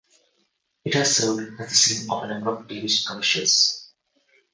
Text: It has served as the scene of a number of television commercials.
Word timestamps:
It 0.83 0.95
has 0.95 1.15
served 1.15 1.61
as 1.61 1.69
the 1.69 1.75
scene 1.75 2.09
of 2.11 2.23
a 2.23 2.27
number 2.27 2.49
of 2.49 2.67
television 2.67 3.05
commercials. 3.07 3.93